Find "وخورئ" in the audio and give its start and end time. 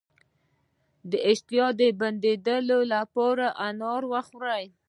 4.13-4.65